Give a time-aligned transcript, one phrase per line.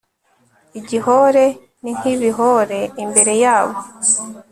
[0.79, 1.45] igihore
[1.83, 3.79] ni nk ibihore imbere yabo